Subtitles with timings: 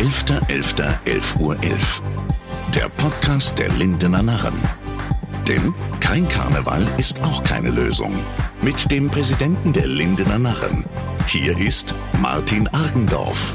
[0.00, 1.62] 11.11.11 Uhr.
[1.62, 2.02] 11.
[2.74, 4.58] Der Podcast der Lindener Narren.
[5.46, 8.18] Denn kein Karneval ist auch keine Lösung.
[8.62, 10.86] Mit dem Präsidenten der Lindener Narren.
[11.26, 13.52] Hier ist Martin Argendorf.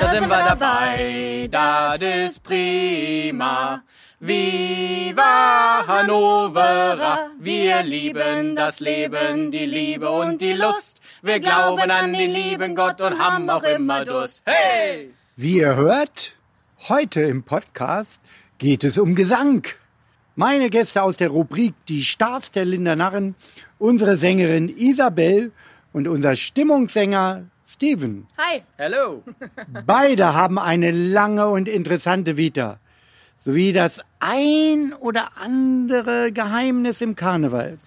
[0.00, 3.80] Da sind wir dabei, das ist prima.
[4.18, 11.00] Viva Hannovera, wir lieben das Leben, die Liebe und die Lust.
[11.22, 14.42] Wir glauben an den lieben Gott und haben auch immer Durst.
[14.46, 15.14] Hey!
[15.36, 16.36] Wie ihr hört,
[16.88, 18.20] heute im Podcast
[18.58, 19.66] geht es um Gesang.
[20.36, 23.34] Meine Gäste aus der Rubrik Die Stars der Linder Narren,
[23.80, 25.50] unsere Sängerin Isabel
[25.92, 28.28] und unser Stimmungssänger Steven.
[28.38, 28.62] Hi.
[28.76, 29.24] Hello.
[29.86, 32.78] Beide haben eine lange und interessante Vita,
[33.36, 37.78] sowie das ein oder andere Geheimnis im Karneval.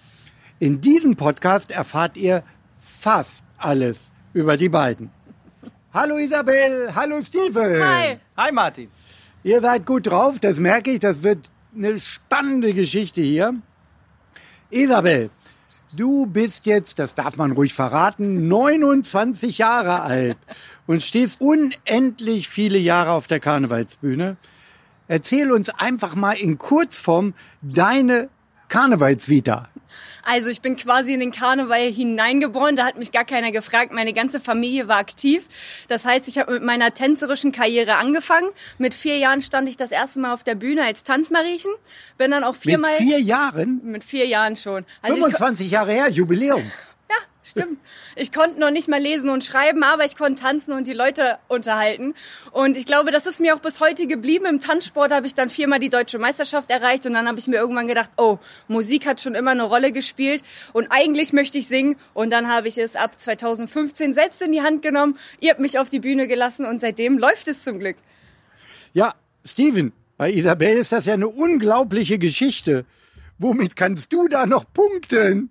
[0.58, 2.42] In diesem Podcast erfahrt ihr
[2.76, 5.10] fast alles über die beiden.
[6.00, 7.82] Hallo Isabel, hallo Steven.
[7.82, 8.18] Hi.
[8.36, 8.88] Hi Martin.
[9.42, 13.56] Ihr seid gut drauf, das merke ich, das wird eine spannende Geschichte hier.
[14.70, 15.28] Isabel,
[15.96, 20.38] du bist jetzt, das darf man ruhig verraten, 29 Jahre alt
[20.86, 24.36] und stehst unendlich viele Jahre auf der Karnevalsbühne.
[25.08, 28.28] Erzähl uns einfach mal in Kurzform deine
[28.68, 29.68] Karnevalsvita.
[30.22, 33.92] Also ich bin quasi in den Karneval hineingeboren, da hat mich gar keiner gefragt.
[33.92, 35.44] Meine ganze Familie war aktiv.
[35.88, 38.48] Das heißt, ich habe mit meiner tänzerischen Karriere angefangen.
[38.78, 41.72] Mit vier Jahren stand ich das erste Mal auf der Bühne als Tanzmariechen.
[42.16, 42.92] Bin dann auch viermal...
[42.98, 43.80] Mit vier Jahren?
[43.84, 44.84] Mit vier Jahren schon.
[45.02, 46.62] Also 25 Jahre her, Jubiläum.
[47.48, 47.78] Stimmt.
[48.14, 51.38] Ich konnte noch nicht mal lesen und schreiben, aber ich konnte tanzen und die Leute
[51.48, 52.14] unterhalten.
[52.52, 54.44] Und ich glaube, das ist mir auch bis heute geblieben.
[54.44, 57.56] Im Tanzsport habe ich dann viermal die deutsche Meisterschaft erreicht und dann habe ich mir
[57.56, 60.42] irgendwann gedacht, oh, Musik hat schon immer eine Rolle gespielt
[60.74, 61.96] und eigentlich möchte ich singen.
[62.12, 65.18] Und dann habe ich es ab 2015 selbst in die Hand genommen.
[65.40, 67.96] Ihr habt mich auf die Bühne gelassen und seitdem läuft es zum Glück.
[68.92, 72.84] Ja, Steven, bei Isabel ist das ja eine unglaubliche Geschichte.
[73.38, 75.50] Womit kannst du da noch punkten?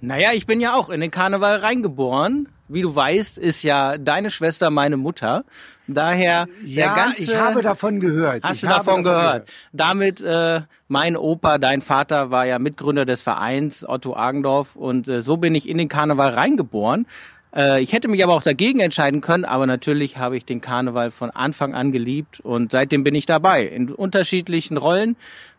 [0.00, 2.48] Naja, ich bin ja auch in den Karneval reingeboren.
[2.68, 5.44] Wie du weißt, ist ja deine Schwester meine Mutter.
[5.86, 7.22] Daher ja, der ganze.
[7.22, 8.42] Ich habe davon gehört.
[8.42, 9.46] Hast ich du davon, davon gehört?
[9.46, 9.50] gehört.
[9.72, 15.22] Damit äh, mein Opa, dein Vater war ja Mitgründer des Vereins Otto Agendorf und äh,
[15.22, 17.06] so bin ich in den Karneval reingeboren.
[17.54, 21.12] Äh, ich hätte mich aber auch dagegen entscheiden können, aber natürlich habe ich den Karneval
[21.12, 25.16] von Anfang an geliebt und seitdem bin ich dabei in unterschiedlichen Rollen.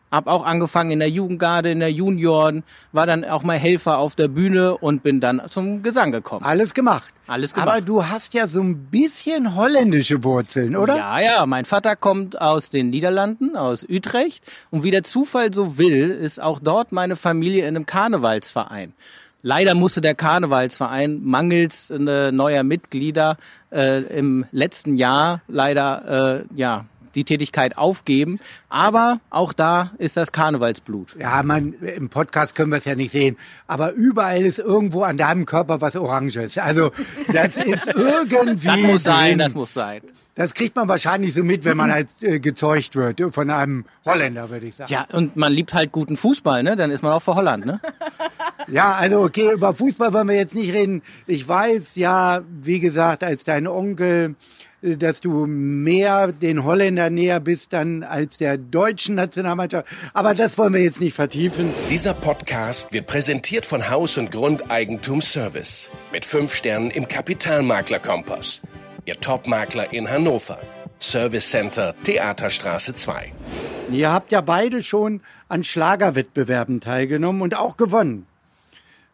[0.09, 2.63] Hab auch angefangen in der Jugendgarde, in der Junioren,
[2.93, 6.45] war dann auch mal Helfer auf der Bühne und bin dann zum Gesang gekommen.
[6.45, 7.13] Alles gemacht.
[7.27, 7.67] Alles gemacht.
[7.67, 10.95] Aber du hast ja so ein bisschen holländische Wurzeln, oder?
[10.95, 11.45] Ja, ja.
[11.45, 14.45] Mein Vater kommt aus den Niederlanden, aus Utrecht.
[14.69, 18.93] Und wie der Zufall so will, ist auch dort meine Familie in einem Karnevalsverein.
[19.41, 23.37] Leider musste der Karnevalsverein mangels äh, neuer Mitglieder
[23.71, 26.85] äh, im letzten Jahr leider äh, ja
[27.17, 28.39] die Tätigkeit aufgeben.
[28.69, 31.17] Aber auch da ist das Karnevalsblut.
[31.19, 33.37] Ja, man, im Podcast können wir es ja nicht sehen.
[33.67, 36.57] Aber überall ist irgendwo an deinem Körper was Oranges.
[36.57, 36.91] Also,
[37.33, 38.67] das ist irgendwie.
[38.67, 39.39] Das muss sein, drin.
[39.39, 40.01] das muss sein.
[40.35, 43.19] Das kriegt man wahrscheinlich so mit, wenn man halt äh, gezeugt wird.
[43.33, 44.93] Von einem Holländer, würde ich sagen.
[44.93, 46.75] Ja, und man liebt halt guten Fußball, ne?
[46.75, 47.81] Dann ist man auch für Holland, ne?
[48.69, 51.01] Ja, also okay, über Fußball wollen wir jetzt nicht reden.
[51.25, 54.35] Ich weiß ja, wie gesagt, als dein Onkel,
[54.81, 59.87] dass du mehr den Holländer näher bist dann als der deutschen Nationalmannschaft.
[60.13, 61.73] Aber das wollen wir jetzt nicht vertiefen.
[61.89, 65.91] Dieser Podcast wird präsentiert von Haus- und Grundeigentumsservice.
[66.11, 68.61] Mit fünf Sternen im Kapitalmakler-Kompass.
[69.05, 70.59] Ihr Topmakler in Hannover.
[70.99, 73.33] Service Center Theaterstraße 2.
[73.91, 78.25] Ihr habt ja beide schon an Schlagerwettbewerben teilgenommen und auch gewonnen.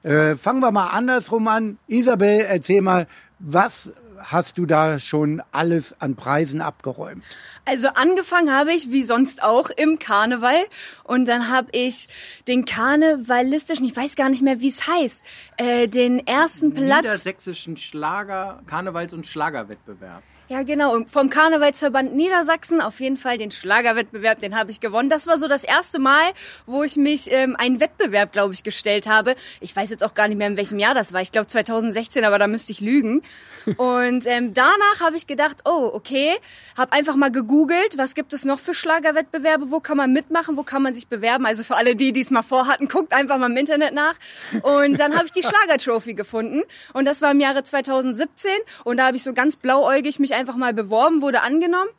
[0.03, 1.77] Äh, fangen wir mal andersrum an.
[1.87, 3.07] Isabel, erzähl mal,
[3.43, 7.23] was hast du da schon alles an Preisen abgeräumt?
[7.65, 10.63] Also angefangen habe ich, wie sonst auch, im Karneval.
[11.03, 12.07] Und dann habe ich
[12.47, 15.23] den karnevalistischen, ich weiß gar nicht mehr, wie es heißt,
[15.57, 17.01] äh, den ersten Platz.
[17.01, 20.23] Niedersächsischen Schlager, Karnevals- und Schlagerwettbewerb.
[20.53, 21.03] Ja, genau.
[21.11, 25.09] Vom Karnevalsverband Niedersachsen auf jeden Fall den Schlagerwettbewerb, den habe ich gewonnen.
[25.09, 26.21] Das war so das erste Mal,
[26.67, 29.33] wo ich mich ähm, einen Wettbewerb, glaube ich, gestellt habe.
[29.61, 31.23] Ich weiß jetzt auch gar nicht mehr, in welchem Jahr das war.
[31.23, 33.23] Ich glaube 2016, aber da müsste ich lügen.
[33.77, 36.35] Und ähm, danach habe ich gedacht, oh, okay,
[36.77, 40.61] habe einfach mal gegoogelt, was gibt es noch für Schlagerwettbewerbe, wo kann man mitmachen, wo
[40.61, 41.47] kann man sich bewerben.
[41.47, 44.13] Also für alle, die die es mal vorhatten, guckt einfach mal im Internet nach.
[44.61, 46.61] Und dann habe ich die Schlagertrophy gefunden.
[46.93, 48.51] Und das war im Jahre 2017.
[48.83, 51.89] Und da habe ich so ganz blauäugig mich einfach mal beworben, wurde angenommen.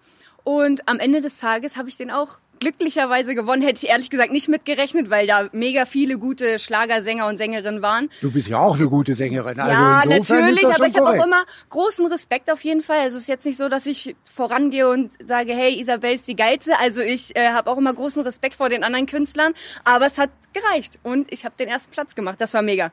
[0.45, 3.63] Und am Ende des Tages habe ich den auch glücklicherweise gewonnen.
[3.63, 8.09] Hätte ich ehrlich gesagt nicht mitgerechnet, weil da mega viele gute Schlagersänger und Sängerinnen waren.
[8.21, 9.59] Du bist ja auch eine gute Sängerin.
[9.59, 13.01] Also ja, natürlich, aber ich habe auch immer großen Respekt auf jeden Fall.
[13.01, 16.37] Also es ist jetzt nicht so, dass ich vorangehe und sage, hey, Isabel ist die
[16.37, 16.79] Geilste.
[16.79, 19.53] Also ich äh, habe auch immer großen Respekt vor den anderen Künstlern,
[19.85, 22.41] aber es hat gereicht und ich habe den ersten Platz gemacht.
[22.41, 22.93] Das war mega.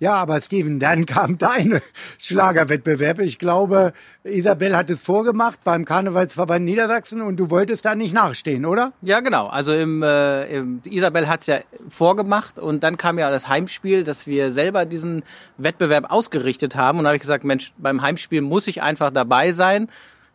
[0.00, 1.80] Ja, aber Steven, dann kam dein
[2.18, 3.18] Schlagerwettbewerb.
[3.18, 3.92] Ich glaube,
[4.22, 8.92] Isabel hat es vorgemacht beim Karnevalsverband Niedersachsen und du wolltest da nicht nachstehen, oder?
[9.02, 9.48] Ja, genau.
[9.48, 11.58] Also im, äh, im Isabel hat's ja
[11.88, 15.24] vorgemacht und dann kam ja das Heimspiel, dass wir selber diesen
[15.56, 16.98] Wettbewerb ausgerichtet haben.
[16.98, 19.88] Und da habe ich gesagt, Mensch, beim Heimspiel muss ich einfach dabei sein.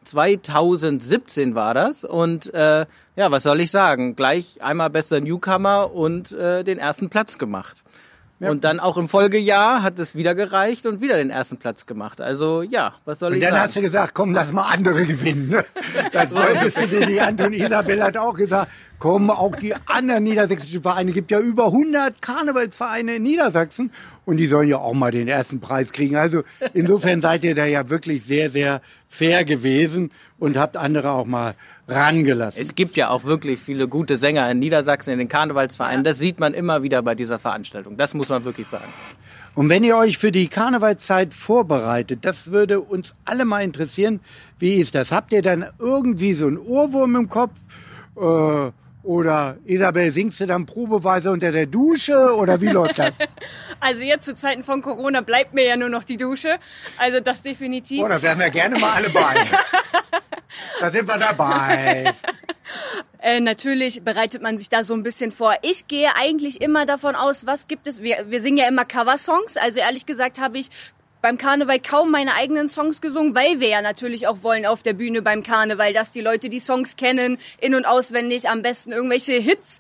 [0.04, 2.86] 2017 war das und äh,
[3.16, 4.18] ja, was soll ich sagen?
[4.18, 7.84] Gleich einmal bester Newcomer und äh, den ersten Platz gemacht.
[8.50, 12.22] Und dann auch im Folgejahr hat es wieder gereicht und wieder den ersten Platz gemacht.
[12.22, 13.64] Also ja, was soll Und ich dann sagen?
[13.64, 15.50] hast du gesagt, komm, lass mal andere gewinnen.
[15.50, 15.66] ne?
[16.12, 17.54] Das solltest du dir nicht antun.
[17.54, 23.16] Isabel hat auch gesagt, komm, auch die anderen niedersächsischen Vereine, gibt ja über 100 Karnevalsvereine
[23.16, 23.92] in Niedersachsen
[24.26, 26.16] und die sollen ja auch mal den ersten Preis kriegen.
[26.16, 26.44] Also
[26.74, 30.12] insofern seid ihr da ja wirklich sehr, sehr fair gewesen
[30.44, 31.56] und habt andere auch mal
[31.88, 32.62] rangelassen.
[32.62, 36.04] Es gibt ja auch wirklich viele gute Sänger in Niedersachsen, in den Karnevalsvereinen.
[36.04, 37.96] Das sieht man immer wieder bei dieser Veranstaltung.
[37.96, 38.84] Das muss man wirklich sagen.
[39.56, 44.20] Und wenn ihr euch für die Karnevalszeit vorbereitet, das würde uns alle mal interessieren.
[44.60, 45.14] Wie ist das?
[45.14, 47.54] Habt ihr dann irgendwie so einen Ohrwurm im Kopf?
[48.18, 48.72] Äh,
[49.04, 52.36] oder Isabel, singst du dann probeweise unter der Dusche?
[52.36, 53.12] Oder wie läuft das?
[53.80, 56.58] Also jetzt zu Zeiten von Corona bleibt mir ja nur noch die Dusche.
[56.98, 58.02] Also das definitiv.
[58.02, 59.22] Oder wären wir gerne mal alle bei.
[60.80, 62.14] Da sind wir dabei.
[63.20, 65.56] Äh, natürlich bereitet man sich da so ein bisschen vor.
[65.62, 68.02] Ich gehe eigentlich immer davon aus, was gibt es.
[68.02, 69.56] Wir, wir singen ja immer Coversongs.
[69.56, 70.70] Also ehrlich gesagt habe ich
[71.24, 74.92] beim Karneval kaum meine eigenen Songs gesungen, weil wir ja natürlich auch wollen auf der
[74.92, 79.32] Bühne beim Karneval, dass die Leute die Songs kennen, in- und auswendig, am besten irgendwelche
[79.34, 79.80] Hits.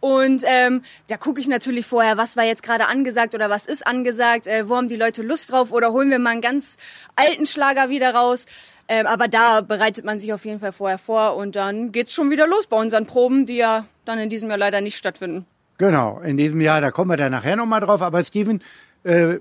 [0.00, 3.86] Und ähm, da gucke ich natürlich vorher, was war jetzt gerade angesagt oder was ist
[3.86, 6.76] angesagt, äh, wo haben die Leute Lust drauf oder holen wir mal einen ganz
[7.16, 8.44] alten Schlager wieder raus.
[8.86, 12.30] Ähm, aber da bereitet man sich auf jeden Fall vorher vor und dann geht's schon
[12.30, 15.46] wieder los bei unseren Proben, die ja dann in diesem Jahr leider nicht stattfinden.
[15.78, 18.02] Genau, in diesem Jahr, da kommen wir dann nachher nochmal drauf.
[18.02, 18.62] Aber Steven,
[19.04, 19.38] äh,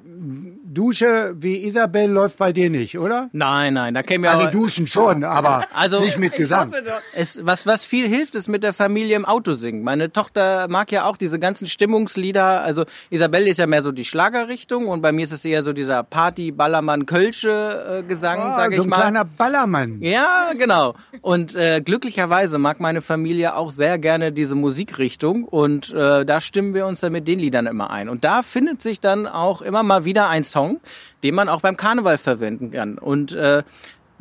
[0.64, 3.30] Dusche wie Isabel läuft bei dir nicht, oder?
[3.34, 6.74] Nein, nein, da käme ja Also duschen schon, aber Also- nicht mit Gesang.
[7.14, 9.84] Es, was, was viel hilft, ist mit der Familie im Auto singen.
[9.84, 12.62] Meine Tochter mag ja auch diese ganzen Stimmungslieder.
[12.62, 15.74] Also Isabelle ist ja mehr so die Schlagerrichtung und bei mir ist es eher so
[15.74, 18.96] dieser Party, Ballermann, Kölsche äh, Gesang, Ah, sage so ich ein mal.
[19.02, 20.02] kleiner Ballermann.
[20.02, 20.96] Ja, genau.
[21.22, 26.74] Und äh, glücklicherweise mag meine Familie auch sehr gerne diese Musikrichtung und äh, da stimmen
[26.74, 28.08] wir uns dann mit den Liedern immer ein.
[28.08, 30.80] Und da findet sich dann auch immer mal wieder ein Song,
[31.24, 32.98] den man auch beim Karneval verwenden kann.
[32.98, 33.64] Und äh,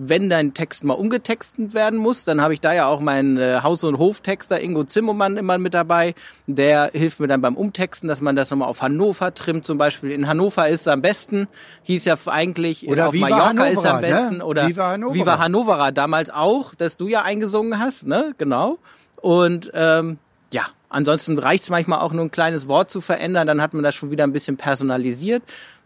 [0.02, 3.60] wenn dein Text mal umgetextet werden muss, dann habe ich da ja auch meinen äh,
[3.62, 6.14] Haus- und Hoftexter Ingo Zimmermann immer mit dabei.
[6.46, 9.66] Der hilft mir dann beim Umtexten, dass man das nochmal auf Hannover trimmt.
[9.66, 11.48] Zum Beispiel in Hannover ist es am besten.
[11.82, 14.08] Hieß ja eigentlich Oder auf Viva Mallorca ist am Hannovera, ne?
[14.08, 14.42] besten.
[14.42, 15.14] Oder Viva Hannovera.
[15.14, 18.34] Viva Hannovera damals auch, dass du ja eingesungen hast, ne?
[18.38, 18.78] Genau.
[19.20, 20.18] Und ähm,
[20.50, 23.94] ja, ansonsten reicht's manchmal auch nur ein kleines Wort zu verändern, dann hat man das
[23.94, 25.42] schon wieder ein bisschen personalisiert.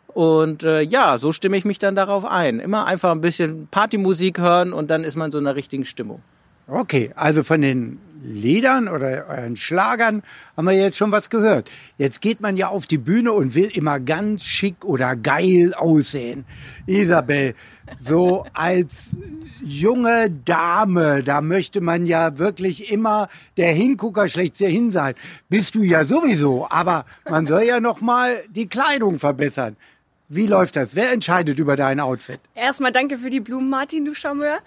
[0.09, 2.61] Und äh, ja, so stimme ich mich dann darauf ein.
[2.61, 6.23] Immer einfach ein bisschen Partymusik hören und dann ist man so in einer richtigen Stimmung.
[6.67, 10.23] Okay, also von den Liedern oder euren Schlagern
[10.56, 11.71] haben wir jetzt schon was gehört.
[11.99, 16.47] Jetzt geht man ja auf die Bühne und will immer ganz schick oder geil aussehen.
[16.87, 17.55] Isabel,
[17.99, 19.11] so als
[19.63, 25.15] junge Dame, da möchte man ja wirklich immer der Hingucker schlechthin sein.
[25.49, 29.77] Bist du ja sowieso, aber man soll ja noch mal die Kleidung verbessern.
[30.29, 30.97] Wie läuft das?
[30.97, 32.41] Wer entscheidet über dein Outfit?
[32.55, 34.59] Erstmal danke für die Blumen, Martin, du Charmeur.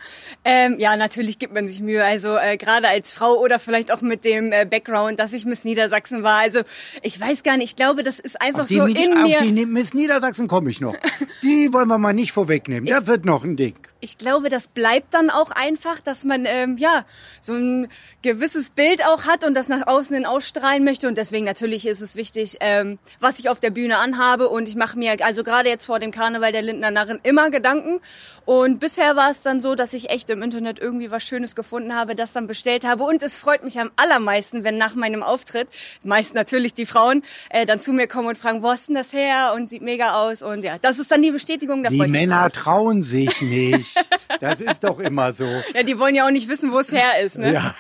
[0.46, 2.04] Ähm, ja, natürlich gibt man sich Mühe.
[2.06, 5.64] Also äh, gerade als Frau oder vielleicht auch mit dem äh, Background, dass ich Miss
[5.64, 6.38] Niedersachsen war.
[6.42, 6.62] Also
[7.02, 9.42] ich weiß gar nicht, ich glaube, das ist einfach Auf die, so in auf mir.
[9.42, 10.96] die Ni- Miss Niedersachsen komme ich noch.
[11.42, 12.86] Die wollen wir mal nicht vorwegnehmen.
[12.88, 13.76] Das wird noch ein Ding.
[14.00, 17.06] Ich glaube, das bleibt dann auch einfach, dass man ähm, ja
[17.42, 17.88] so ein
[18.22, 21.08] gewisses Bild auch hat und das nach außen hin ausstrahlen möchte.
[21.08, 24.50] Und deswegen natürlich ist es wichtig, ähm, was ich auf der Bühne anhabe.
[24.50, 28.00] Und ich mache mir also gerade jetzt vor dem Karneval der Lindner Narren immer Gedanken.
[28.46, 31.94] Und bisher war es dann so, dass ich echt im Internet irgendwie was Schönes gefunden
[31.96, 33.04] habe, das dann bestellt habe.
[33.04, 35.68] Und es freut mich am allermeisten, wenn nach meinem Auftritt,
[36.04, 39.12] meist natürlich die Frauen, äh, dann zu mir kommen und fragen, wo hast denn das
[39.12, 39.54] her?
[39.56, 40.44] Und sieht mega aus.
[40.44, 41.84] Und ja, das ist dann die Bestätigung.
[41.84, 43.97] Da Die Männer trauen sich nicht.
[44.40, 45.46] Das ist doch immer so.
[45.74, 47.54] Ja, die wollen ja auch nicht wissen, wo es her ist, ne?
[47.54, 47.76] Ja.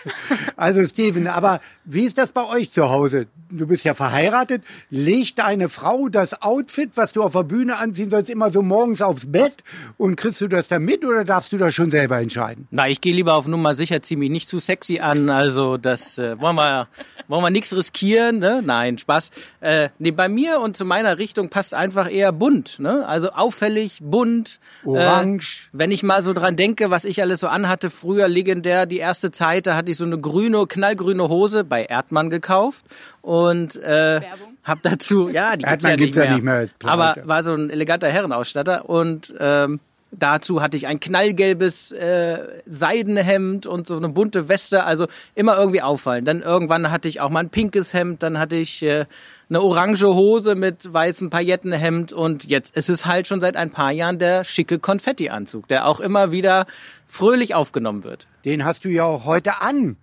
[0.56, 3.28] Also Steven, aber wie ist das bei euch zu Hause?
[3.50, 8.10] Du bist ja verheiratet, legt deine Frau das Outfit, was du auf der Bühne anziehen
[8.10, 9.64] sollst, immer so morgens aufs Bett
[9.98, 12.68] und kriegst du das dann mit oder darfst du das schon selber entscheiden?
[12.72, 16.18] Na, ich gehe lieber auf Nummer sicher, zieh mich nicht zu sexy an, also das
[16.18, 16.88] äh, wollen wir,
[17.28, 18.62] wollen wir nichts riskieren, ne?
[18.64, 19.32] Nein, Spaß.
[19.62, 23.08] Äh, nee, bei mir und zu meiner Richtung passt einfach eher bunt, ne?
[23.08, 24.60] Also auffällig, bunt.
[24.84, 25.70] Orange.
[25.74, 28.98] Äh, wenn ich mal so dran denke, was ich alles so anhatte, früher legendär, die
[28.98, 32.86] erste Zeit, da hatte ich so eine grüne, knallgrüne Hose bei Erdmann gekauft
[33.28, 34.22] und äh,
[34.64, 36.94] hab dazu, ja, die gibt's Erdmann ja nicht gibt's ja mehr, nicht mehr, pleite.
[36.94, 39.82] aber war so ein eleganter Herrenausstatter und ähm,
[40.12, 45.82] dazu hatte ich ein knallgelbes äh, Seidenhemd und so eine bunte Weste, also immer irgendwie
[45.82, 46.24] auffallen.
[46.24, 49.04] Dann irgendwann hatte ich auch mal ein pinkes Hemd, dann hatte ich äh,
[49.50, 53.92] eine orange Hose mit weißem Paillettenhemd und jetzt ist es halt schon seit ein paar
[53.92, 56.66] Jahren der schicke Konfettianzug, der auch immer wieder
[57.08, 58.28] fröhlich aufgenommen wird.
[58.46, 59.98] Den hast du ja auch heute an.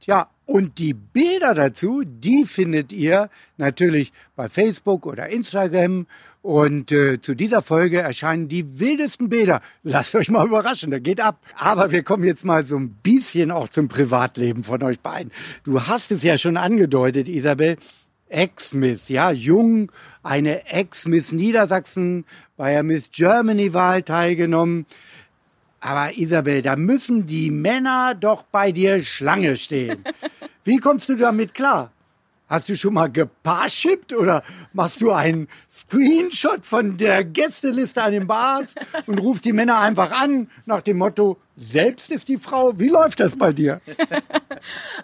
[0.00, 6.06] Tja, und die Bilder dazu, die findet ihr natürlich bei Facebook oder Instagram.
[6.40, 9.60] Und äh, zu dieser Folge erscheinen die wildesten Bilder.
[9.82, 11.40] Lasst euch mal überraschen, da geht ab.
[11.56, 15.32] Aber wir kommen jetzt mal so ein bisschen auch zum Privatleben von euch beiden.
[15.64, 17.76] Du hast es ja schon angedeutet, Isabel.
[18.28, 19.92] Ex-Miss, ja, jung,
[20.24, 22.24] eine Ex-Miss Niedersachsen
[22.56, 24.86] bei der Miss Germany-Wahl teilgenommen.
[25.80, 30.02] Aber Isabel, da müssen die Männer doch bei dir Schlange stehen.
[30.66, 31.92] Wie kommst du damit klar?
[32.48, 34.42] Hast du schon mal geparshippt oder
[34.72, 38.74] machst du einen Screenshot von der Gästeliste an den Bars
[39.06, 42.78] und rufst die Männer einfach an nach dem Motto, selbst ist die Frau.
[42.78, 43.80] Wie läuft das bei dir?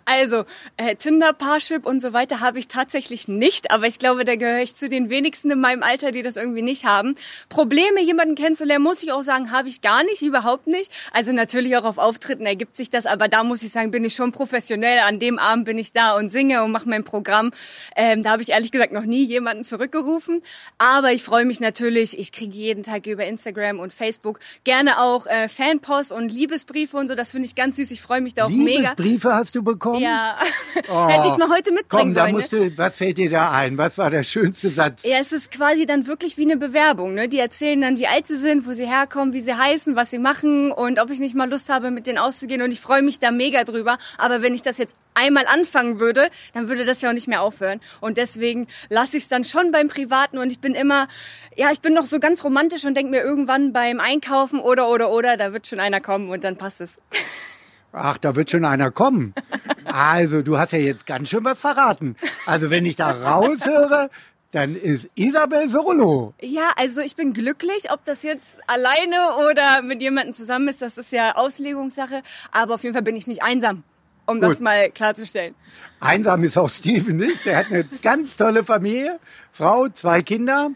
[0.04, 0.44] Also,
[0.76, 4.62] äh, Tinder, Parship und so weiter habe ich tatsächlich nicht, aber ich glaube, da gehöre
[4.62, 7.14] ich zu den wenigsten in meinem Alter, die das irgendwie nicht haben.
[7.48, 10.90] Probleme, jemanden kennenzulernen, muss ich auch sagen, habe ich gar nicht, überhaupt nicht.
[11.12, 14.14] Also natürlich auch auf Auftritten ergibt sich das, aber da muss ich sagen, bin ich
[14.14, 15.00] schon professionell.
[15.00, 17.52] An dem Abend bin ich da und singe und mache mein Programm.
[17.96, 20.42] Ähm, da habe ich ehrlich gesagt noch nie jemanden zurückgerufen.
[20.78, 25.26] Aber ich freue mich natürlich, ich kriege jeden Tag über Instagram und Facebook gerne auch
[25.26, 27.14] äh, Fanpost und Liebesbriefe und so.
[27.14, 27.90] Das finde ich ganz süß.
[27.92, 28.80] Ich freue mich da auch mega.
[28.80, 30.00] Liebesbriefe hast du bekommen?
[30.02, 30.36] Ja,
[30.88, 31.08] Oh.
[31.08, 32.32] hätte ich mal heute mitbringen Komm, da sollen.
[32.34, 32.70] musst ne?
[32.70, 33.78] du, was fällt dir da ein?
[33.78, 35.04] Was war der schönste Satz?
[35.04, 37.14] Ja, es ist quasi dann wirklich wie eine Bewerbung.
[37.14, 37.28] Ne?
[37.28, 40.18] Die erzählen dann, wie alt sie sind, wo sie herkommen, wie sie heißen, was sie
[40.18, 42.62] machen und ob ich nicht mal Lust habe, mit denen auszugehen.
[42.62, 43.98] Und ich freue mich da mega drüber.
[44.18, 47.42] Aber wenn ich das jetzt einmal anfangen würde, dann würde das ja auch nicht mehr
[47.42, 47.80] aufhören.
[48.00, 50.38] Und deswegen lasse ich es dann schon beim Privaten.
[50.38, 51.08] Und ich bin immer,
[51.56, 55.10] ja, ich bin noch so ganz romantisch und denke mir irgendwann beim Einkaufen oder, oder,
[55.10, 57.00] oder, da wird schon einer kommen und dann passt es.
[57.92, 59.34] Ach, da wird schon einer kommen.
[59.84, 62.16] Also, du hast ja jetzt ganz schön was verraten.
[62.46, 64.08] Also, wenn ich da raushöre,
[64.52, 66.34] dann ist Isabel Solo.
[66.40, 70.98] Ja, also ich bin glücklich, ob das jetzt alleine oder mit jemandem zusammen ist, das
[70.98, 72.22] ist ja Auslegungssache.
[72.52, 73.82] Aber auf jeden Fall bin ich nicht einsam,
[74.26, 74.60] um das Gut.
[74.62, 75.54] mal klarzustellen.
[76.00, 77.44] Einsam ist auch Steven nicht.
[77.44, 79.18] Der hat eine ganz tolle Familie,
[79.50, 80.70] Frau, zwei Kinder.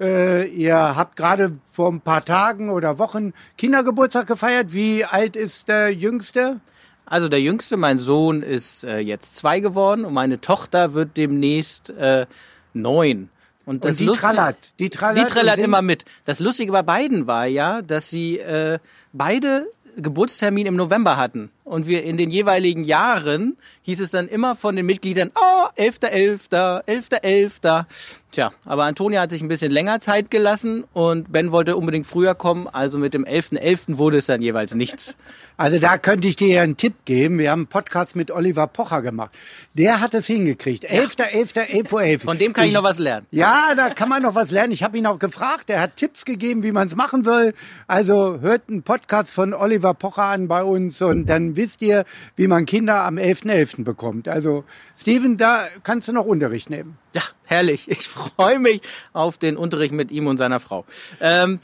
[0.00, 4.72] Äh, ihr habt gerade vor ein paar Tagen oder Wochen Kindergeburtstag gefeiert.
[4.72, 6.60] Wie alt ist der Jüngste?
[7.04, 11.90] Also der Jüngste, mein Sohn, ist äh, jetzt zwei geworden und meine Tochter wird demnächst
[11.90, 12.26] äh,
[12.74, 13.30] neun.
[13.64, 14.56] Und, das Und die Lustige- trallert.
[14.78, 15.58] Die trallert, Die singt.
[15.58, 16.04] immer mit.
[16.26, 18.78] Das Lustige bei beiden war ja, dass sie äh,
[19.12, 19.66] beide
[19.96, 21.50] Geburtstermin im November hatten.
[21.68, 26.84] Und wir in den jeweiligen Jahren hieß es dann immer von den Mitgliedern, oh, 11.11.,
[26.86, 27.84] 11.11.
[28.30, 32.34] Tja, aber Antonia hat sich ein bisschen länger Zeit gelassen und Ben wollte unbedingt früher
[32.34, 32.68] kommen.
[32.68, 33.96] Also mit dem 11.11.
[33.96, 35.16] wurde es dann jeweils nichts.
[35.56, 37.38] Also da könnte ich dir einen Tipp geben.
[37.38, 39.36] Wir haben einen Podcast mit Oliver Pocher gemacht.
[39.74, 40.84] Der hat es hingekriegt.
[40.88, 42.22] 11.11.11 Uhr 11.
[42.22, 43.26] Von dem kann ich noch was lernen.
[43.30, 44.72] Ja, da kann man noch was lernen.
[44.72, 45.70] Ich habe ihn auch gefragt.
[45.70, 47.54] Er hat Tipps gegeben, wie man es machen soll.
[47.86, 52.04] Also hört einen Podcast von Oliver Pocher an bei uns und dann wisst ihr,
[52.36, 53.84] wie man Kinder am 11.11.
[53.84, 54.28] bekommt.
[54.28, 54.64] Also
[54.96, 56.96] Steven, da kannst du noch Unterricht nehmen.
[57.14, 57.90] Ja, herrlich.
[57.90, 58.80] Ich freue mich
[59.12, 60.86] auf den Unterricht mit ihm und seiner Frau.
[61.20, 61.60] Ähm,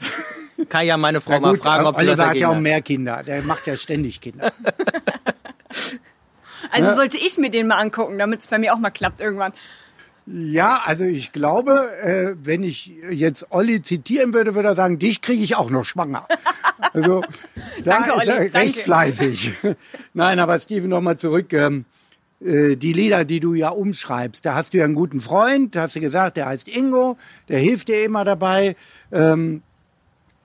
[0.69, 2.59] kann ja meine Frau Na mal gut, fragen, ob sie Oliver das hat ja auch
[2.59, 3.23] mehr Kinder.
[3.23, 4.53] Der macht ja ständig Kinder.
[6.71, 9.53] Also sollte ich mir den mal angucken, damit es bei mir auch mal klappt irgendwann.
[10.27, 15.21] Ja, also ich glaube, äh, wenn ich jetzt Olli zitieren würde, würde er sagen, dich
[15.21, 16.27] kriege ich auch noch schwanger.
[16.93, 17.21] Also
[17.83, 18.79] da Danke, ist er Olli, recht danke.
[18.79, 19.53] fleißig.
[20.13, 21.53] Nein, aber Steven, noch mal zurück.
[21.53, 21.85] Ähm,
[22.41, 25.95] äh, die Lieder, die du ja umschreibst, da hast du ja einen guten Freund, hast
[25.95, 27.17] du gesagt, der heißt Ingo,
[27.47, 28.75] der hilft dir immer dabei.
[29.11, 29.61] Ähm,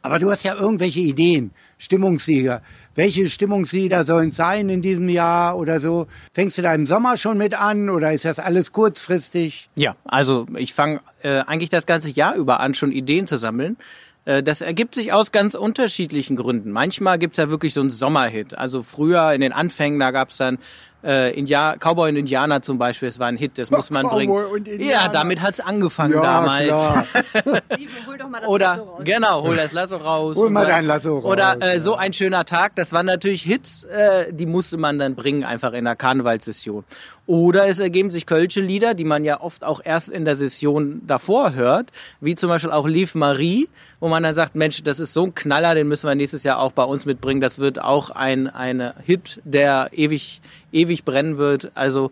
[0.02, 2.62] aber du hast ja irgendwelche Ideen, Stimmungslieder.
[2.94, 6.06] Welche Stimmungslieder sollen es sein in diesem Jahr oder so?
[6.32, 9.68] Fängst du da im Sommer schon mit an oder ist das alles kurzfristig?
[9.76, 13.76] Ja, also ich fange äh, eigentlich das ganze Jahr über an, schon Ideen zu sammeln.
[14.24, 16.70] Äh, Das ergibt sich aus ganz unterschiedlichen Gründen.
[16.70, 18.56] Manchmal gibt's ja wirklich so einen Sommerhit.
[18.56, 20.58] Also früher in den Anfängen, da gab's dann
[21.04, 24.26] äh, India Cowboy und Indianer zum Beispiel, das war ein Hit, das muss man Cowboy
[24.26, 24.32] bringen.
[24.46, 24.92] und Indianer.
[25.04, 26.68] Ja, damit hat's angefangen Ja, damals.
[26.68, 27.04] klar.
[27.72, 29.00] Steven, hol doch mal das Oder Lasso raus.
[29.04, 30.36] genau, hol das Lasso raus.
[30.36, 31.80] Hol mal dein Lasso raus, Oder äh, ja.
[31.80, 35.72] so ein schöner Tag, das waren natürlich Hits, äh, die musste man dann bringen einfach
[35.72, 36.84] in der Karnevalssession.
[37.26, 41.02] Oder es ergeben sich kölsche Lieder, die man ja oft auch erst in der Session
[41.06, 41.90] davor hört,
[42.20, 43.68] wie zum Beispiel auch Lief Marie,
[44.00, 46.58] wo man dann sagt, Mensch, das ist so ein Knaller, den müssen wir nächstes Jahr
[46.58, 47.40] auch bei uns mitbringen.
[47.40, 50.40] Das wird auch ein eine Hit, der ewig
[50.72, 51.72] ewig brennen wird.
[51.74, 52.10] Also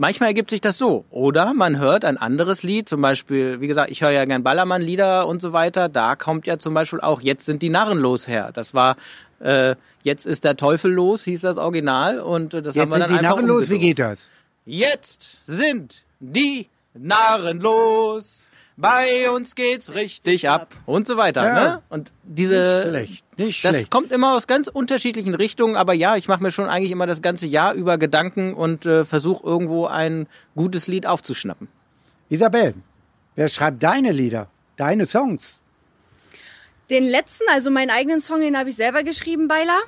[0.00, 1.04] Manchmal ergibt sich das so.
[1.10, 5.26] Oder man hört ein anderes Lied, zum Beispiel, wie gesagt, ich höre ja gern Ballermann-Lieder
[5.26, 5.88] und so weiter.
[5.88, 8.50] Da kommt ja zum Beispiel auch Jetzt sind die Narren los her.
[8.54, 8.96] Das war
[9.40, 9.74] äh,
[10.04, 12.20] Jetzt ist der Teufel los, hieß das Original.
[12.20, 14.30] Und äh, das haben Jetzt wir sind dann die einfach Narren los, wie geht das?
[14.64, 18.47] Jetzt sind die Narren los.
[18.80, 20.68] Bei uns geht's richtig ab.
[20.86, 21.44] Und so weiter.
[21.44, 21.54] Ja.
[21.54, 21.82] Ne?
[21.88, 22.54] Und diese.
[22.54, 23.90] Nicht schlecht, nicht das schlecht.
[23.90, 27.20] kommt immer aus ganz unterschiedlichen Richtungen, aber ja, ich mache mir schon eigentlich immer das
[27.20, 31.66] ganze Jahr über Gedanken und äh, versuche irgendwo ein gutes Lied aufzuschnappen.
[32.28, 32.74] Isabel,
[33.34, 35.64] wer schreibt deine Lieder, deine Songs?
[36.88, 39.80] Den letzten, also meinen eigenen Song, den habe ich selber geschrieben, Beiler.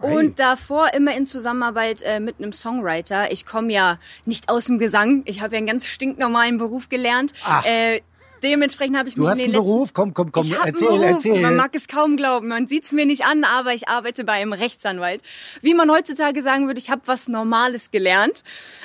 [0.00, 0.16] Hey.
[0.16, 3.30] Und davor immer in Zusammenarbeit äh, mit einem Songwriter.
[3.30, 5.22] Ich komme ja nicht aus dem Gesang.
[5.26, 7.32] Ich habe ja einen ganz stinknormalen Beruf gelernt.
[7.44, 7.64] Ach.
[7.66, 8.00] Äh,
[8.42, 9.92] dementsprechend habe ich Du mich hast in einen den letzten Beruf?
[9.92, 11.24] Komm, komm, komm, ich erzähl, einen Beruf.
[11.24, 11.40] erzähl.
[11.40, 12.48] Man mag es kaum glauben.
[12.48, 15.22] Man sieht's mir nicht an, aber ich arbeite bei einem Rechtsanwalt.
[15.62, 18.42] Wie man heutzutage sagen würde, ich habe was Normales gelernt,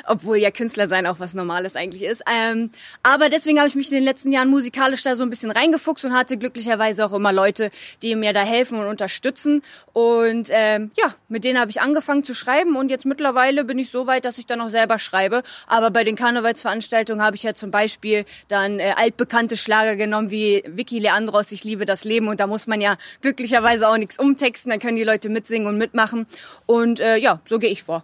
[0.08, 2.24] obwohl ja Künstler sein auch was Normales eigentlich ist.
[2.32, 2.72] Ähm,
[3.04, 6.06] aber deswegen habe ich mich in den letzten Jahren musikalisch da so ein bisschen reingefuchst
[6.06, 7.70] und hatte glücklicherweise auch immer Leute,
[8.02, 9.62] die mir da helfen und unterstützen.
[9.94, 13.90] Und ähm, ja, mit denen habe ich angefangen zu schreiben und jetzt mittlerweile bin ich
[13.90, 15.44] so weit, dass ich dann auch selber schreibe.
[15.68, 20.64] Aber bei den Karnevalsveranstaltungen habe ich ja zum Beispiel dann äh, altbekannte Schlager genommen wie
[20.68, 24.70] Vicky Leandros, Ich liebe das Leben und da muss man ja glücklicherweise auch nichts umtexten,
[24.72, 26.26] dann können die Leute mitsingen und mitmachen
[26.66, 28.04] und äh, ja, so gehe ich vor.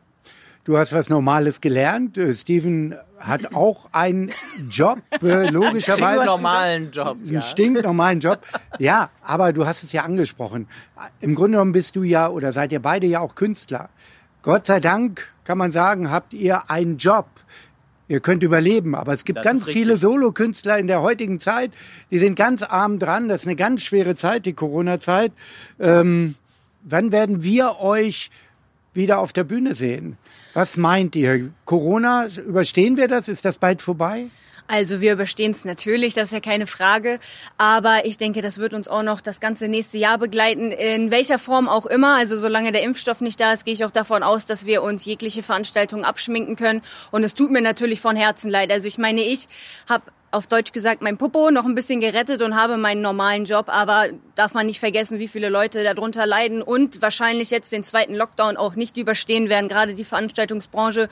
[0.65, 2.17] Du hast was Normales gelernt.
[2.17, 4.29] Äh, Steven hat auch einen
[4.69, 6.25] Job, äh, Einen logischerweise.
[6.25, 7.17] normalen Job.
[7.17, 7.41] einen Ja.
[7.41, 8.39] stinknormalen Job.
[8.77, 10.67] Ja, aber du hast es ja angesprochen.
[11.21, 13.89] Im Grunde genommen bist du ja oder seid ihr beide ja auch Künstler.
[14.41, 17.25] Gott sei Dank kann man sagen, habt ihr einen Job.
[18.09, 21.71] Ihr könnt überleben, aber es gibt Das ganz viele Solokünstler in der heutigen Zeit,
[22.09, 23.29] die sind ganz arm dran.
[23.29, 25.31] Das ist eine ganz schwere Zeit, die Corona-Zeit.
[25.79, 26.33] Ähm,
[26.81, 28.31] wann werden wir euch
[28.95, 30.17] wieder auf der Bühne sehen?
[30.55, 31.51] Was meint ihr?
[31.65, 33.27] Corona, überstehen wir das?
[33.27, 34.25] Ist das bald vorbei?
[34.71, 37.19] Also wir überstehen es natürlich, das ist ja keine Frage.
[37.57, 41.39] Aber ich denke, das wird uns auch noch das ganze nächste Jahr begleiten, in welcher
[41.39, 42.15] Form auch immer.
[42.15, 45.05] Also solange der Impfstoff nicht da ist, gehe ich auch davon aus, dass wir uns
[45.05, 46.83] jegliche Veranstaltungen abschminken können.
[47.09, 48.71] Und es tut mir natürlich von Herzen leid.
[48.71, 49.47] Also ich meine, ich
[49.89, 53.69] habe auf Deutsch gesagt, mein Popo noch ein bisschen gerettet und habe meinen normalen Job,
[53.69, 54.05] aber
[54.35, 58.55] darf man nicht vergessen, wie viele Leute darunter leiden und wahrscheinlich jetzt den zweiten Lockdown
[58.55, 61.09] auch nicht überstehen werden, gerade die Veranstaltungsbranche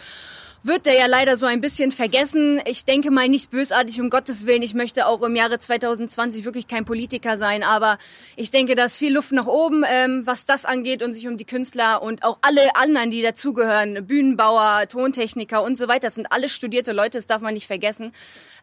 [0.63, 2.61] wird der ja leider so ein bisschen vergessen.
[2.65, 4.61] Ich denke mal nicht bösartig, um Gottes Willen.
[4.61, 7.97] Ich möchte auch im Jahre 2020 wirklich kein Politiker sein, aber
[8.35, 11.37] ich denke, da ist viel Luft nach oben, ähm, was das angeht und sich um
[11.37, 16.31] die Künstler und auch alle anderen, die dazugehören, Bühnenbauer, Tontechniker und so weiter, das sind
[16.31, 18.11] alles studierte Leute, das darf man nicht vergessen.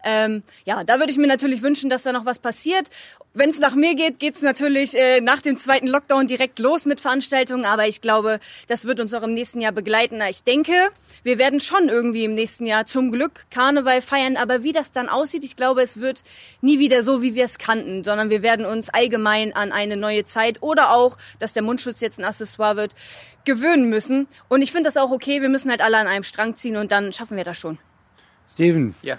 [0.04, 2.88] Ähm, ja, da würde ich mir natürlich wünschen, dass da noch was passiert.
[3.36, 7.00] Wenn es nach mir geht, geht's natürlich äh, nach dem zweiten Lockdown direkt los mit
[7.00, 10.20] Veranstaltungen, aber ich glaube, das wird uns auch im nächsten Jahr begleiten.
[10.30, 10.72] Ich denke,
[11.24, 15.08] wir werden schon irgendwie im nächsten Jahr zum Glück Karneval feiern, aber wie das dann
[15.08, 16.22] aussieht, ich glaube, es wird
[16.60, 20.22] nie wieder so, wie wir es kannten, sondern wir werden uns allgemein an eine neue
[20.22, 22.94] Zeit oder auch, dass der Mundschutz jetzt ein Accessoire wird,
[23.44, 24.28] gewöhnen müssen.
[24.48, 26.92] Und ich finde das auch okay, wir müssen halt alle an einem Strang ziehen und
[26.92, 27.78] dann schaffen wir das schon.
[28.52, 29.18] Steven, Ja.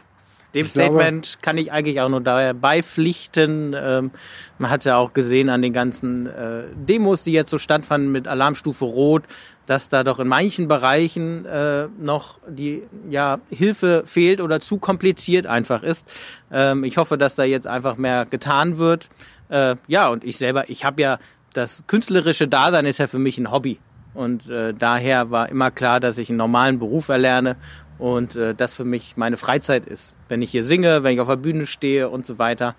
[0.56, 3.76] Dem Ich glaube- Statement kann ich eigentlich auch nur dabei beipflichten.
[3.78, 4.12] Ähm,
[4.58, 8.28] man hat ja auch gesehen an den ganzen äh, Demos, die jetzt so stattfanden mit
[8.28, 9.24] Alarmstufe Rot,
[9.66, 15.46] dass da doch in manchen Bereichen äh, noch die ja, Hilfe fehlt oder zu kompliziert
[15.46, 16.12] einfach ist.
[16.52, 19.10] Ähm, ich hoffe, dass da jetzt einfach mehr getan wird.
[19.50, 21.20] Äh, ja, und ich selber, ich habe ja
[21.54, 23.80] das künstlerische Dasein ist ja für mich ein Hobby.
[24.14, 27.58] Und äh, daher war immer klar, dass ich einen normalen Beruf erlerne
[27.98, 30.14] und äh, das für mich meine Freizeit ist.
[30.28, 32.76] Wenn ich hier singe, wenn ich auf der Bühne stehe und so weiter.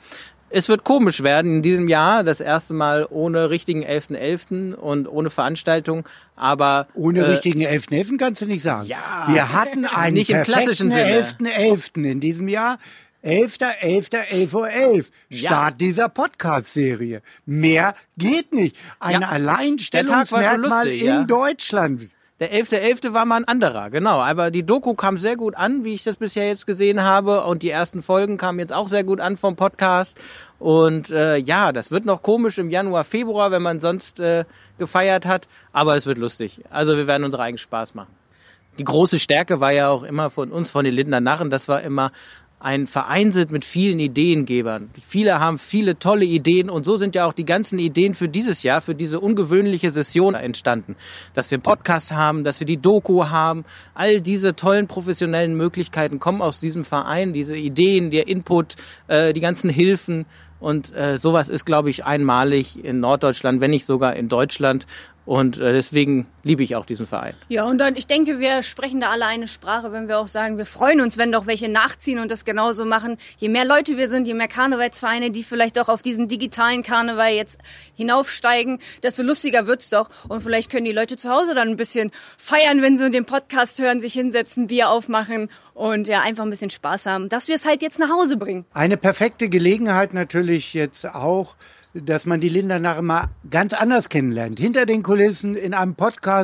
[0.49, 4.75] Es wird komisch werden in diesem Jahr, das erste Mal ohne richtigen 11.11.
[4.75, 8.17] und ohne Veranstaltung, aber ohne äh, richtigen 11.11.
[8.17, 8.87] kannst du nicht sagen.
[8.87, 9.27] Ja.
[9.29, 11.21] Wir hatten einen Nicht im klassischen Sinne.
[11.21, 12.05] 11.11.
[12.05, 12.79] in diesem Jahr.
[13.25, 15.11] 11.11.11 Uhr 11.
[15.31, 15.39] Ja.
[15.39, 17.23] Start dieser Podcast-Serie.
[17.45, 18.77] Mehr geht nicht.
[19.01, 19.29] Ein Ja.
[19.29, 21.25] Alleinstellungsmerkmal lustig, in ja.
[21.25, 22.03] Deutschland.
[22.39, 23.15] Der 11.11.
[23.15, 24.21] war mal ein anderer, genau.
[24.21, 27.45] Aber die Doku kam sehr gut an, wie ich das bisher jetzt gesehen habe.
[27.45, 30.21] Und die ersten Folgen kamen jetzt auch sehr gut an vom Podcast.
[30.59, 34.45] Und äh, ja, das wird noch komisch im Januar, Februar, wenn man sonst äh,
[34.77, 35.49] gefeiert hat.
[35.73, 36.61] Aber es wird lustig.
[36.69, 38.15] Also wir werden unseren eigenen Spaß machen.
[38.79, 41.81] die große Stärke war ja auch immer von uns, von den Lindner Narren, das war
[41.81, 42.13] immer
[42.59, 44.91] ein Verein sind mit vielen Ideengebern.
[45.07, 48.63] Viele haben viele tolle Ideen und so sind ja auch die ganzen Ideen für dieses
[48.63, 50.97] Jahr, für diese ungewöhnliche Session entstanden.
[51.35, 53.65] Dass wir einen Podcast haben, dass wir die Doku haben,
[53.95, 58.77] all diese tollen professionellen Möglichkeiten kommen aus diesem Verein, diese Ideen, der Input,
[59.09, 60.25] äh, die ganzen Hilfen
[60.59, 64.87] und äh, sowas ist, glaube ich, einmalig in Norddeutschland, wenn nicht sogar in Deutschland.
[65.27, 67.35] Und äh, deswegen liebe ich auch diesen Verein.
[67.49, 70.59] Ja, und dann, ich denke, wir sprechen da alle eine Sprache, wenn wir auch sagen,
[70.59, 73.17] wir freuen uns, wenn doch welche nachziehen und das genauso machen.
[73.39, 77.33] Je mehr Leute wir sind, je mehr Karnevalsvereine, die vielleicht auch auf diesen digitalen Karneval
[77.33, 77.59] jetzt
[77.95, 80.09] hinaufsteigen, desto lustiger wird's doch.
[80.29, 83.81] Und vielleicht können die Leute zu Hause dann ein bisschen feiern, wenn sie den Podcast
[83.81, 87.67] hören, sich hinsetzen, Bier aufmachen und ja, einfach ein bisschen Spaß haben, dass wir es
[87.67, 88.65] halt jetzt nach Hause bringen.
[88.73, 91.57] Eine perfekte Gelegenheit natürlich jetzt auch
[92.05, 94.59] dass man die Linda nachher mal ganz anders kennenlernt.
[94.59, 96.36] Hinter den Kulissen in einem Podcast,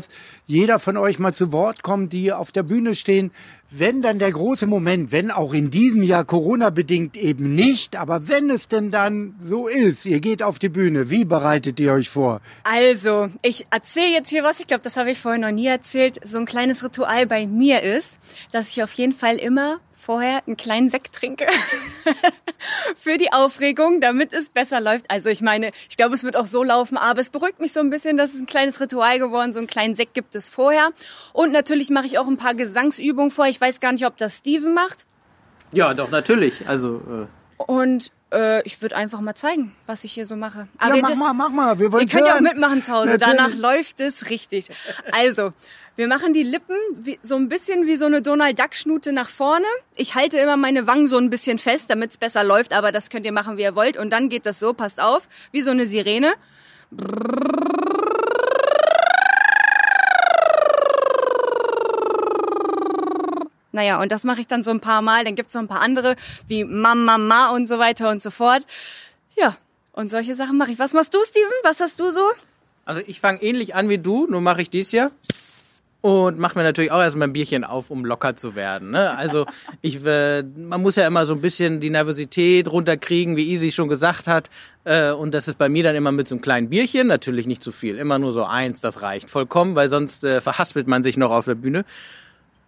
[0.47, 3.31] jeder von euch mal zu Wort kommt, die auf der Bühne stehen.
[3.71, 8.29] Wenn dann der große Moment, wenn auch in diesem Jahr Corona bedingt eben nicht, aber
[8.29, 12.11] wenn es denn dann so ist, ihr geht auf die Bühne, wie bereitet ihr euch
[12.11, 12.41] vor?
[12.65, 16.21] Also, ich erzähle jetzt hier was, ich glaube, das habe ich vorher noch nie erzählt.
[16.23, 18.19] So ein kleines Ritual bei mir ist,
[18.51, 21.47] dass ich auf jeden Fall immer vorher einen kleinen Sekt trinke
[22.97, 25.09] für die Aufregung, damit es besser läuft.
[25.09, 27.81] Also ich meine, ich glaube, es wird auch so laufen, aber es beruhigt mich so
[27.81, 30.91] ein bisschen, dass es ein kleines Ritual geworden, so einen kleinen Sekt gibt es vorher.
[31.33, 33.47] Und natürlich mache ich auch ein paar Gesangsübungen vor.
[33.47, 35.07] Ich weiß gar nicht, ob das Steven macht.
[35.71, 36.67] Ja, doch, natürlich.
[36.67, 37.29] Also.
[37.59, 40.69] Äh und äh, ich würde einfach mal zeigen, was ich hier so mache.
[40.79, 41.79] Aber ja, mach mal, mach mal.
[41.79, 43.11] Wir wollen Ihr könnt ja auch mitmachen zu Hause.
[43.11, 43.39] Natürlich.
[43.39, 44.69] Danach läuft es richtig.
[45.13, 45.53] Also,
[45.97, 49.29] wir machen die Lippen wie, so ein bisschen wie so eine Donald Duck Schnute nach
[49.29, 49.67] vorne.
[49.97, 53.11] Ich halte immer meine Wangen so ein bisschen fest, damit es besser läuft, aber das
[53.11, 53.99] könnt ihr machen, wie ihr wollt.
[53.99, 56.33] Und dann geht das so, passt auf, wie so eine Sirene.
[63.73, 65.25] Naja, und das mache ich dann so ein paar Mal.
[65.25, 68.63] Dann gibt's so ein paar andere, wie Mama, Mama und so weiter und so fort.
[69.37, 69.57] Ja,
[69.93, 70.79] und solche Sachen mache ich.
[70.79, 71.51] Was machst du, Steven?
[71.63, 72.23] Was hast du so?
[72.85, 75.11] Also ich fange ähnlich an wie du, nur mache ich dies hier.
[76.01, 78.91] Und mache mir natürlich auch erstmal ein Bierchen auf, um locker zu werden.
[78.91, 79.17] Ne?
[79.17, 79.47] Also
[79.83, 83.89] ich, äh, man muss ja immer so ein bisschen die Nervosität runterkriegen, wie Easy schon
[83.89, 84.51] gesagt hat.
[84.83, 87.63] Äh, und das ist bei mir dann immer mit so einem kleinen Bierchen, natürlich nicht
[87.63, 91.17] zu viel, immer nur so eins, das reicht vollkommen, weil sonst äh, verhaspelt man sich
[91.17, 91.85] noch auf der Bühne.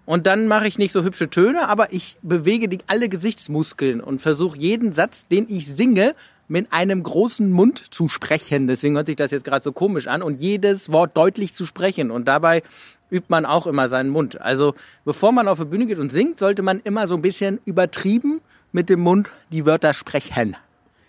[0.07, 4.21] Und dann mache ich nicht so hübsche Töne, aber ich bewege die, alle Gesichtsmuskeln und
[4.21, 6.15] versuche jeden Satz, den ich singe,
[6.47, 8.69] mit einem großen Mund zu sprechen.
[8.69, 12.11] Deswegen hört sich das jetzt gerade so komisch an und jedes Wort deutlich zu sprechen.
[12.11, 12.63] Und dabei
[13.11, 14.41] übt man auch immer seinen Mund.
[14.41, 17.61] Also bevor man auf die Bühne geht und singt, sollte man immer so ein bisschen
[17.65, 18.41] übertrieben
[18.73, 20.57] mit dem Mund die Wörter sprechen.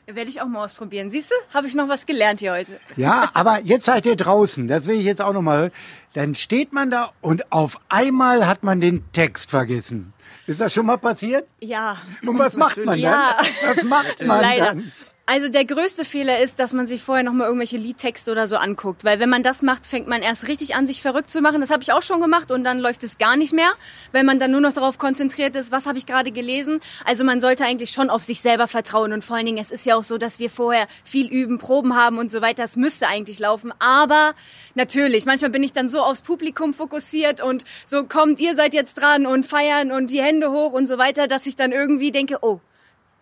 [0.07, 1.09] Werde ich auch mal ausprobieren.
[1.09, 2.79] Siehst du, habe ich noch was gelernt hier heute.
[2.95, 4.67] Ja, aber jetzt seid ihr draußen.
[4.67, 5.71] Das will ich jetzt auch noch mal hören.
[6.13, 10.13] Dann steht man da und auf einmal hat man den Text vergessen.
[10.45, 11.47] Ist das schon mal passiert?
[11.59, 11.97] Ja.
[12.23, 12.99] Und was macht man dann?
[12.99, 13.37] Ja.
[13.65, 14.65] Was macht man Leider.
[14.65, 14.91] dann?
[15.27, 18.57] Also der größte Fehler ist, dass man sich vorher noch mal irgendwelche Liedtexte oder so
[18.57, 21.61] anguckt, weil wenn man das macht, fängt man erst richtig an, sich verrückt zu machen.
[21.61, 23.71] Das habe ich auch schon gemacht und dann läuft es gar nicht mehr,
[24.11, 26.79] wenn man dann nur noch darauf konzentriert ist, was habe ich gerade gelesen.
[27.05, 29.87] Also man sollte eigentlich schon auf sich selber vertrauen und vor allen Dingen, es ist
[29.87, 32.61] ja auch so, dass wir vorher viel üben, Proben haben und so weiter.
[32.61, 34.35] Das müsste eigentlich laufen, aber
[34.75, 38.93] natürlich, manchmal bin ich dann so aufs Publikum fokussiert und so kommt, ihr seid jetzt
[38.93, 42.37] dran und feiern und die Hände hoch und so weiter, dass ich dann irgendwie denke,
[42.41, 42.59] oh,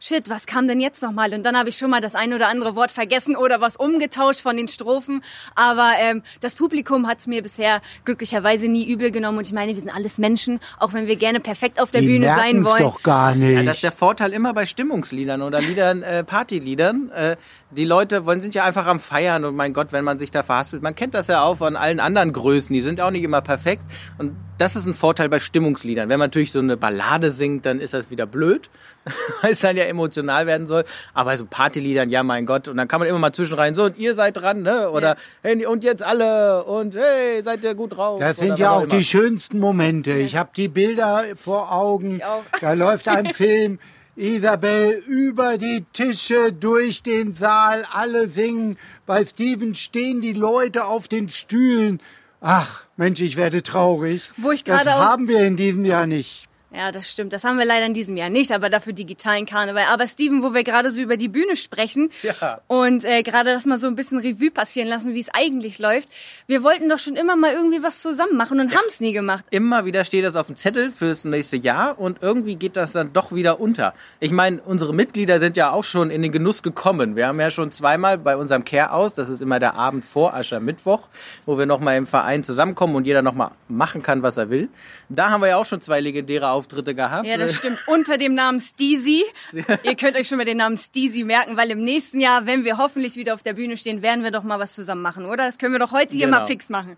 [0.04, 1.34] shit, was kam denn jetzt nochmal?
[1.34, 4.42] Und dann habe ich schon mal das ein oder andere Wort vergessen oder was umgetauscht
[4.42, 5.24] von den Strophen.
[5.56, 9.38] Aber ähm, das Publikum hat es mir bisher glücklicherweise nie übel genommen.
[9.38, 12.08] Und ich meine, wir sind alles Menschen, auch wenn wir gerne perfekt auf der Die
[12.08, 12.84] Bühne sein wollen.
[12.84, 13.56] doch gar nicht.
[13.56, 17.10] Ja, das ist der Vorteil immer bei Stimmungsliedern oder Liedern, äh, Partyliedern.
[17.12, 17.38] Äh,
[17.72, 20.44] die Leute wollen, sind ja einfach am Feiern und mein Gott, wenn man sich da
[20.44, 20.84] verhaspelt.
[20.84, 23.84] Man kennt das ja auch von allen anderen Größen, die sind auch nicht immer perfekt.
[24.18, 26.10] Und das ist ein Vorteil bei Stimmungsliedern.
[26.10, 28.70] Wenn man natürlich so eine Ballade singt, dann ist das wieder blöd,
[29.42, 30.84] weil es dann ja emotional werden soll.
[31.14, 33.98] Aber so Partyliedern, ja mein Gott, und dann kann man immer mal zwischenrein, so und
[33.98, 34.90] ihr seid dran, ne?
[34.90, 38.20] Oder hey, und jetzt alle und hey, seid ihr gut drauf.
[38.20, 38.96] Das sind ja auch immer.
[38.96, 40.12] die schönsten Momente.
[40.14, 42.12] Ich habe die Bilder vor Augen.
[42.18, 42.44] Ich auch.
[42.62, 43.80] Da läuft ein Film.
[44.16, 48.78] Isabel über die Tische, durch den Saal, alle singen.
[49.08, 52.00] Bei Steven stehen die Leute auf den Stühlen.
[52.40, 54.30] Ach, Mensch, ich werde traurig.
[54.38, 56.48] Wo ich das gerade haben wir in diesem Jahr nicht.
[56.76, 57.34] Ja, das stimmt.
[57.34, 59.84] Das haben wir leider in diesem Jahr nicht, aber dafür digitalen Karneval.
[59.92, 62.62] Aber Steven, wo wir gerade so über die Bühne sprechen Ja.
[62.68, 66.10] und äh, gerade das mal so ein bisschen Revue passieren lassen, wie es eigentlich läuft.
[66.48, 69.46] Wir wollten doch schon immer mal irgendwie was zusammen machen und haben es nie gemacht.
[69.52, 73.14] Immer wieder steht das auf dem Zettel fürs nächste Jahr und irgendwie geht das dann
[73.14, 73.94] doch wieder unter.
[74.20, 77.16] Ich meine, unsere Mitglieder sind ja auch schon in den Genuss gekommen.
[77.16, 81.08] Wir haben ja schon zweimal bei unserem Care-Aus, das ist immer der Abend vor Aschermittwoch,
[81.46, 84.70] wo wir nochmal im Verein zusammenkommen und jeder nochmal machen kann, was er will.
[85.10, 87.26] Da haben wir ja auch schon zwei legendäre Auftritte gehabt.
[87.28, 87.78] Ja, das stimmt.
[87.88, 89.24] Unter dem Namen Steezy.
[89.84, 92.78] Ihr könnt euch schon mal den Namen Steezy merken, weil im nächsten Jahr, wenn wir
[92.78, 95.46] hoffentlich wieder auf der Bühne stehen, werden wir doch mal was zusammen machen, oder?
[95.46, 96.40] Das können wir doch heute hier Genau.
[96.40, 96.98] mal fix machen.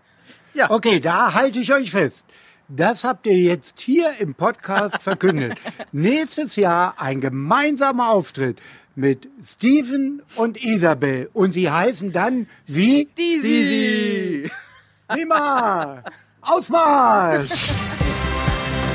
[0.68, 2.26] Okay, da halte ich euch fest.
[2.68, 5.58] Das habt ihr jetzt hier im Podcast verkündet.
[5.92, 8.58] Nächstes Jahr ein gemeinsamer Auftritt
[8.94, 11.28] mit Steven und Isabel.
[11.32, 13.08] Und sie heißen dann wie?
[13.16, 14.50] Easy.
[15.08, 16.02] Prima!
[16.40, 17.72] Ausmarsch!